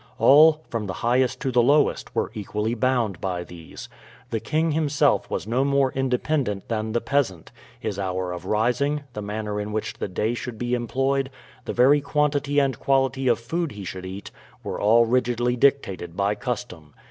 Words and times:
All, 0.17 0.63
from 0.67 0.87
the 0.87 0.93
highest 1.05 1.39
to 1.41 1.51
the 1.51 1.61
lowest, 1.61 2.15
were 2.15 2.31
equally 2.33 2.73
bound 2.73 3.21
by 3.21 3.43
these. 3.43 3.87
The 4.31 4.39
king 4.39 4.71
himself 4.71 5.29
was 5.29 5.45
no 5.45 5.63
more 5.63 5.91
independent 5.91 6.69
than 6.69 6.93
the 6.93 6.99
peasant; 7.01 7.51
his 7.79 7.99
hour 7.99 8.31
of 8.31 8.45
rising, 8.47 9.03
the 9.13 9.21
manner 9.21 9.61
in 9.61 9.71
which 9.71 9.93
the 9.93 10.07
day 10.07 10.33
should 10.33 10.57
be 10.57 10.73
employed, 10.73 11.29
the 11.65 11.73
very 11.73 12.01
quantity 12.01 12.57
and 12.59 12.79
quality 12.79 13.27
of 13.27 13.37
food 13.39 13.73
he 13.73 13.83
should 13.83 14.07
eat, 14.07 14.31
were 14.63 14.81
all 14.81 15.05
rigidly 15.05 15.55
dictated 15.55 16.17
by 16.17 16.33
custom. 16.33 16.95